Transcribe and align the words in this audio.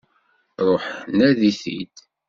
Ruḥ 0.67 0.85
nadi-t-id! 1.17 1.95